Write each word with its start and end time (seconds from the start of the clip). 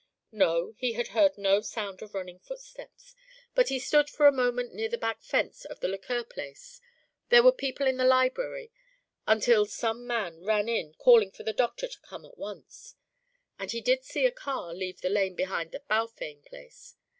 No, 0.31 0.73
he 0.79 0.93
had 0.93 1.09
heard 1.09 1.37
no 1.37 1.61
sound 1.61 2.01
of 2.01 2.15
running 2.15 2.39
footsteps, 2.39 3.13
but 3.53 3.67
he 3.69 3.77
stood 3.77 4.09
for 4.09 4.25
a 4.25 4.31
moment 4.31 4.73
near 4.73 4.89
the 4.89 4.97
back 4.97 5.21
fence 5.21 5.63
of 5.63 5.79
the 5.79 5.87
Lequer 5.87 6.23
place; 6.23 6.81
there 7.29 7.43
were 7.43 7.51
people 7.51 7.85
in 7.85 7.97
the 7.97 8.03
library 8.03 8.71
until 9.27 9.67
some 9.67 10.07
man 10.07 10.41
ran 10.43 10.67
in 10.67 10.95
calling 10.95 11.29
for 11.29 11.43
the 11.43 11.53
doctor 11.53 11.87
to 11.87 11.99
come 12.01 12.25
at 12.25 12.39
once 12.39 12.95
and 13.59 13.73
he 13.73 13.79
did 13.79 14.03
see 14.03 14.25
a 14.25 14.31
car 14.31 14.73
leave 14.73 15.01
the 15.01 15.07
lane 15.09 15.35
behind 15.35 15.71
the 15.71 15.81
Balfame 15.81 16.41
place. 16.47 16.95